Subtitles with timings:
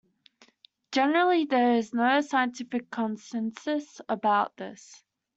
[0.91, 5.03] Generally, there is no scientific consensus about this.